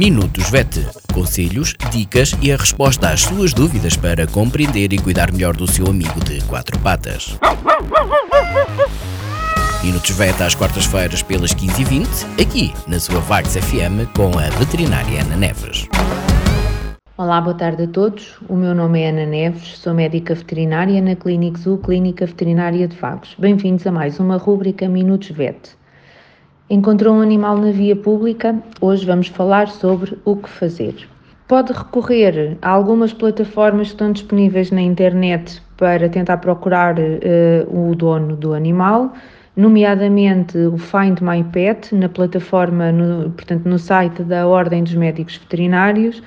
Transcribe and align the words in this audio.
Minutos 0.00 0.48
VET. 0.48 0.80
Conselhos, 1.12 1.74
dicas 1.90 2.34
e 2.40 2.50
a 2.50 2.56
resposta 2.56 3.10
às 3.10 3.20
suas 3.20 3.52
dúvidas 3.52 3.98
para 3.98 4.26
compreender 4.26 4.94
e 4.94 4.98
cuidar 4.98 5.30
melhor 5.30 5.54
do 5.54 5.70
seu 5.70 5.86
amigo 5.88 6.24
de 6.24 6.42
quatro 6.44 6.78
patas. 6.78 7.38
Minutos 9.84 10.10
VET 10.12 10.42
às 10.42 10.54
quartas-feiras 10.54 11.22
pelas 11.22 11.52
15h20, 11.52 12.40
aqui 12.40 12.72
na 12.88 12.98
sua 12.98 13.20
Vagos 13.20 13.54
FM 13.54 14.08
com 14.16 14.38
a 14.38 14.48
veterinária 14.58 15.20
Ana 15.20 15.36
Neves. 15.36 15.86
Olá, 17.18 17.38
boa 17.38 17.54
tarde 17.54 17.82
a 17.82 17.86
todos. 17.86 18.38
O 18.48 18.56
meu 18.56 18.74
nome 18.74 19.02
é 19.02 19.10
Ana 19.10 19.26
Neves, 19.26 19.76
sou 19.76 19.92
médica 19.92 20.34
veterinária 20.34 21.02
na 21.02 21.14
Clínica 21.14 21.58
Zoo, 21.58 21.76
Clínica 21.76 22.24
Veterinária 22.24 22.88
de 22.88 22.96
Vagos. 22.96 23.34
Bem-vindos 23.38 23.86
a 23.86 23.92
mais 23.92 24.18
uma 24.18 24.38
rúbrica 24.38 24.88
Minutos 24.88 25.30
VET. 25.30 25.78
Encontrou 26.72 27.16
um 27.16 27.20
animal 27.20 27.58
na 27.58 27.72
via 27.72 27.96
pública? 27.96 28.56
Hoje 28.80 29.04
vamos 29.04 29.26
falar 29.26 29.66
sobre 29.66 30.16
o 30.24 30.36
que 30.36 30.48
fazer. 30.48 30.94
Pode 31.48 31.72
recorrer 31.72 32.56
a 32.62 32.70
algumas 32.70 33.12
plataformas 33.12 33.88
que 33.88 33.94
estão 33.94 34.12
disponíveis 34.12 34.70
na 34.70 34.80
internet 34.80 35.60
para 35.76 36.08
tentar 36.08 36.36
procurar 36.36 36.94
uh, 36.96 37.90
o 37.90 37.92
dono 37.96 38.36
do 38.36 38.54
animal, 38.54 39.12
nomeadamente 39.56 40.56
o 40.56 40.78
Find 40.78 41.20
My 41.20 41.42
Pet, 41.42 41.92
na 41.92 42.08
plataforma, 42.08 42.92
no, 42.92 43.30
portanto, 43.30 43.68
no 43.68 43.76
site 43.76 44.22
da 44.22 44.46
Ordem 44.46 44.84
dos 44.84 44.94
Médicos 44.94 45.38
Veterinários. 45.38 46.22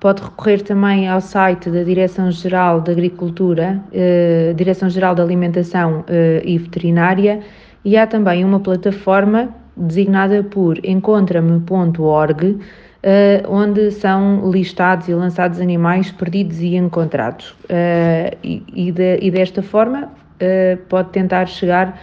Pode 0.00 0.22
recorrer 0.22 0.62
também 0.62 1.06
ao 1.06 1.20
site 1.20 1.68
da 1.68 1.82
Direção-Geral 1.82 2.80
da 2.80 2.92
Agricultura, 2.92 3.78
uh, 3.92 4.54
Direção-Geral 4.54 5.14
da 5.14 5.22
Alimentação 5.22 6.00
uh, 6.00 6.04
e 6.42 6.56
Veterinária, 6.56 7.40
e 7.84 7.94
há 7.98 8.06
também 8.06 8.42
uma 8.42 8.58
plataforma 8.58 9.60
designada 9.76 10.42
por 10.42 10.78
encontra-me.org, 10.84 12.58
uh, 13.02 13.48
onde 13.48 13.90
são 13.90 14.50
listados 14.50 15.08
e 15.08 15.14
lançados 15.14 15.60
animais 15.60 16.10
perdidos 16.10 16.60
e 16.60 16.76
encontrados. 16.76 17.50
Uh, 17.64 18.36
e, 18.42 18.62
e, 18.74 18.92
de, 18.92 19.18
e, 19.20 19.30
desta 19.30 19.62
forma 19.62 20.04
uh, 20.04 20.76
pode 20.88 21.10
tentar 21.10 21.46
chegar 21.46 21.98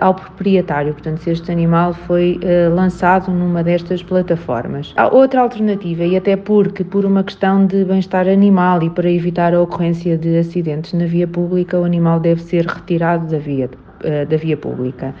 ao 0.00 0.14
proprietário, 0.14 0.92
portanto, 0.92 1.18
se 1.18 1.30
este 1.30 1.50
animal 1.50 1.92
foi 1.92 2.38
lançado 2.72 3.32
numa 3.32 3.64
destas 3.64 4.00
plataformas. 4.00 4.94
Há 4.96 5.08
outra 5.08 5.40
alternativa, 5.40 6.04
e 6.04 6.16
até 6.16 6.36
porque, 6.36 6.84
por 6.84 7.04
uma 7.04 7.24
questão 7.24 7.66
de 7.66 7.84
bem-estar 7.84 8.28
animal 8.28 8.80
e 8.84 8.90
para 8.90 9.10
evitar 9.10 9.52
a 9.52 9.60
ocorrência 9.60 10.16
de 10.16 10.38
acidentes 10.38 10.92
na 10.92 11.06
via 11.06 11.26
pública, 11.26 11.76
o 11.80 11.82
animal 11.82 12.20
deve 12.20 12.42
ser 12.42 12.64
retirado 12.64 13.26
da 13.26 13.38
via, 13.38 13.68
da 14.28 14.36
via 14.36 14.56
pública. 14.56 15.12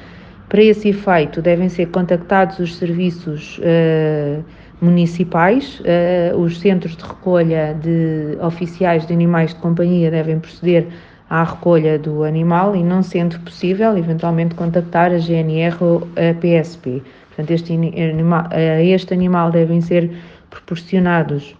Para 0.48 0.62
esse 0.62 0.88
efeito, 0.88 1.42
devem 1.42 1.68
ser 1.68 1.86
contactados 1.86 2.58
os 2.60 2.76
serviços 2.76 3.58
uh, 3.58 4.44
municipais, 4.80 5.80
uh, 5.80 6.36
os 6.36 6.60
centros 6.60 6.96
de 6.96 7.04
recolha 7.04 7.76
de 7.82 8.38
oficiais 8.40 9.04
de 9.06 9.12
animais 9.12 9.52
de 9.52 9.60
companhia 9.60 10.10
devem 10.10 10.38
proceder 10.38 10.86
à 11.28 11.42
recolha 11.42 11.98
do 11.98 12.22
animal 12.22 12.76
e, 12.76 12.82
não 12.84 13.02
sendo 13.02 13.40
possível, 13.40 13.98
eventualmente 13.98 14.54
contactar 14.54 15.10
a 15.10 15.18
GNR 15.18 15.76
ou 15.80 16.08
a 16.14 16.32
PSP. 16.34 17.02
Portanto, 17.28 17.50
este, 17.50 17.72
a 18.52 18.82
este 18.82 19.12
animal 19.12 19.50
devem 19.50 19.80
ser 19.80 20.12
proporcionados 20.48 21.56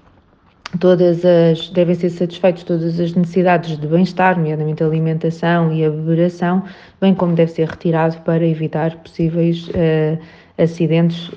todas 0.81 1.25
as 1.25 1.69
devem 1.71 1.95
ser 1.95 2.11
satisfeitas 2.11 2.65
todas 2.65 2.99
as 3.01 3.15
necessidades 3.15 3.79
de 3.79 3.87
bem-estar, 3.87 4.37
nomeadamente 4.37 4.83
alimentação 4.83 5.73
e 5.73 5.85
a 5.85 5.91
bem 7.01 7.15
como 7.15 7.35
deve 7.35 7.53
ser 7.53 7.69
retirado 7.69 8.17
para 8.19 8.47
evitar 8.47 8.97
possíveis 8.97 9.69
uh, 9.69 10.19
acidentes 10.59 11.29
uh, 11.29 11.33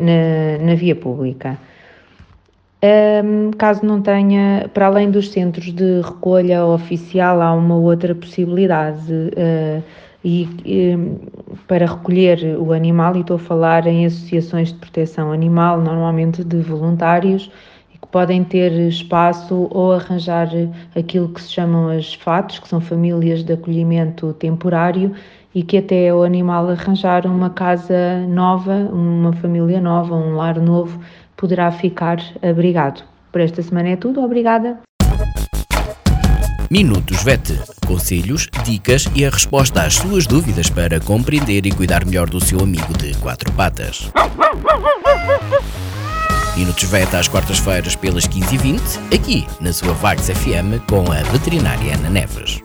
na, 0.00 0.66
na, 0.66 0.74
via 0.74 0.94
pública. 0.94 1.58
Um, 3.24 3.50
caso 3.52 3.84
não 3.84 4.02
tenha, 4.02 4.68
para 4.74 4.86
além 4.86 5.10
dos 5.10 5.30
centros 5.30 5.72
de 5.72 6.02
recolha 6.02 6.66
oficial, 6.66 7.40
há 7.40 7.54
uma 7.54 7.76
outra 7.76 8.14
possibilidade 8.14 9.10
uh, 9.10 9.82
e, 10.22 10.46
e, 10.66 10.98
para 11.66 11.86
recolher 11.86 12.56
o 12.58 12.72
animal, 12.72 13.16
e 13.16 13.20
estou 13.20 13.36
a 13.36 13.38
falar 13.38 13.86
em 13.86 14.04
associações 14.04 14.68
de 14.68 14.78
proteção 14.78 15.32
animal, 15.32 15.80
normalmente 15.80 16.44
de 16.44 16.58
voluntários, 16.58 17.50
podem 18.14 18.44
ter 18.44 18.70
espaço 18.86 19.66
ou 19.72 19.92
arranjar 19.92 20.48
aquilo 20.94 21.28
que 21.30 21.42
se 21.42 21.50
chamam 21.50 21.88
as 21.88 22.14
FATs, 22.14 22.60
que 22.60 22.68
são 22.68 22.80
famílias 22.80 23.42
de 23.42 23.54
acolhimento 23.54 24.32
temporário, 24.34 25.12
e 25.52 25.64
que 25.64 25.78
até 25.78 26.14
o 26.14 26.22
animal 26.22 26.70
arranjar 26.70 27.26
uma 27.26 27.50
casa 27.50 28.24
nova, 28.28 28.72
uma 28.92 29.32
família 29.32 29.80
nova, 29.80 30.14
um 30.14 30.36
lar 30.36 30.60
novo, 30.60 31.00
poderá 31.36 31.72
ficar 31.72 32.22
abrigado. 32.40 33.02
Por 33.32 33.40
esta 33.40 33.60
semana 33.62 33.88
é 33.88 33.96
tudo, 33.96 34.22
obrigada. 34.22 34.78
Minutos 36.70 37.20
VET. 37.24 37.52
Conselhos, 37.84 38.48
dicas 38.64 39.10
e 39.12 39.24
a 39.24 39.30
resposta 39.30 39.82
às 39.82 39.94
suas 39.94 40.24
dúvidas 40.24 40.70
para 40.70 41.00
compreender 41.00 41.66
e 41.66 41.72
cuidar 41.72 42.06
melhor 42.06 42.30
do 42.30 42.40
seu 42.40 42.60
amigo 42.60 42.96
de 42.96 43.12
quatro 43.18 43.50
patas. 43.54 44.08
Minutos 46.56 46.84
VET 46.84 47.14
às 47.16 47.26
quartas-feiras 47.26 47.96
pelas 47.96 48.26
15h20, 48.28 49.14
aqui 49.14 49.46
na 49.60 49.72
sua 49.72 49.92
Vagos 49.94 50.28
FM 50.28 50.78
com 50.88 51.10
a 51.10 51.22
veterinária 51.32 51.94
Ana 51.94 52.08
Neves. 52.08 52.60